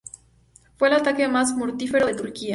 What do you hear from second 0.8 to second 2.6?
el ataque más mortífero de Turquía.